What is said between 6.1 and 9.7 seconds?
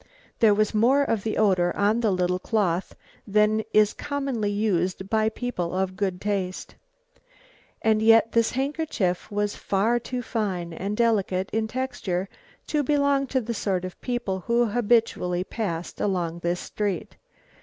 taste. And yet this handkerchief was